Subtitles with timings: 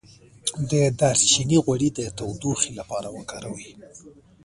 [0.69, 3.69] د دارچینی غوړي د تودوخې لپاره وکاروئ